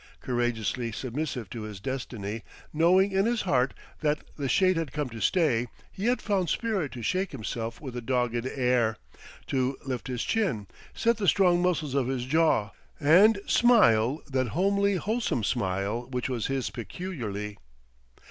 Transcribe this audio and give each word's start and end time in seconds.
Courageously 0.19 0.91
submissive 0.93 1.47
to 1.51 1.61
his 1.61 1.79
destiny, 1.79 2.41
knowing 2.73 3.11
in 3.11 3.27
his 3.27 3.43
heart 3.43 3.75
that 3.99 4.23
the 4.35 4.49
Shade 4.49 4.75
had 4.75 4.91
come 4.93 5.09
to 5.09 5.21
stay, 5.21 5.67
he 5.91 6.05
yet 6.05 6.23
found 6.23 6.49
spirit 6.49 6.91
to 6.93 7.03
shake 7.03 7.31
himself 7.33 7.79
with 7.79 7.95
a 7.95 8.01
dogged 8.01 8.47
air, 8.47 8.97
to 9.45 9.77
lift 9.85 10.07
his 10.07 10.23
chin, 10.23 10.65
set 10.95 11.17
the 11.17 11.27
strong 11.27 11.61
muscles 11.61 11.93
of 11.93 12.07
his 12.07 12.25
jaw, 12.25 12.71
and 12.99 13.41
smile 13.45 14.23
that 14.27 14.47
homely 14.57 14.95
wholesome 14.95 15.43
smile 15.43 16.07
which 16.09 16.27
was 16.27 16.47
his 16.47 16.71
peculiarly. 16.71 17.59